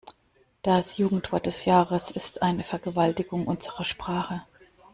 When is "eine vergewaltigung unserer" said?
2.41-3.83